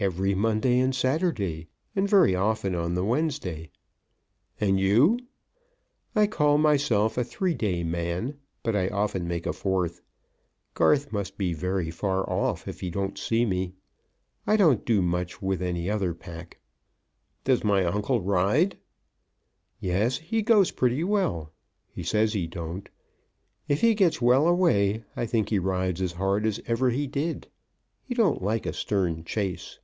"Every 0.00 0.34
Monday 0.34 0.80
and 0.80 0.92
Saturday, 0.92 1.68
and 1.94 2.10
very 2.10 2.34
often 2.34 2.74
on 2.74 2.94
the 2.96 3.04
Wednesday." 3.04 3.70
"And 4.60 4.80
you?" 4.80 5.16
"I 6.16 6.26
call 6.26 6.58
myself 6.58 7.16
a 7.16 7.22
three 7.22 7.54
day 7.54 7.84
man, 7.84 8.36
but 8.64 8.74
I 8.74 8.88
often 8.88 9.28
make 9.28 9.46
a 9.46 9.52
fourth. 9.52 10.00
Garth 10.74 11.12
must 11.12 11.38
be 11.38 11.52
very 11.54 11.92
far 11.92 12.28
off 12.28 12.66
if 12.66 12.80
he 12.80 12.90
don't 12.90 13.16
see 13.16 13.46
me. 13.46 13.74
I 14.44 14.56
don't 14.56 14.84
do 14.84 15.02
much 15.02 15.40
with 15.40 15.62
any 15.62 15.88
other 15.88 16.14
pack." 16.14 16.58
"Does 17.44 17.62
my 17.62 17.84
uncle 17.84 18.20
ride?" 18.22 18.76
"Yes; 19.78 20.18
he 20.18 20.42
goes 20.42 20.72
pretty 20.72 21.04
well; 21.04 21.52
he 21.86 22.02
says 22.02 22.32
he 22.32 22.48
don't. 22.48 22.88
If 23.68 23.82
he 23.82 23.94
gets 23.94 24.20
well 24.20 24.48
away 24.48 25.04
I 25.16 25.26
think 25.26 25.48
he 25.50 25.60
rides 25.60 26.02
as 26.02 26.10
hard 26.14 26.44
as 26.44 26.60
ever 26.66 26.90
he 26.90 27.06
did. 27.06 27.46
He 28.02 28.14
don't 28.16 28.42
like 28.42 28.66
a 28.66 28.72
stern 28.72 29.22
chace." 29.22 29.78